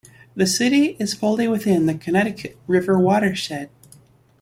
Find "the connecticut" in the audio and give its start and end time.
1.85-2.57